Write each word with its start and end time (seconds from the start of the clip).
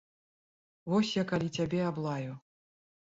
Вось 0.93 1.11
я 1.15 1.23
калі 1.31 1.49
цябе 1.57 1.81
аблаю. 1.91 2.33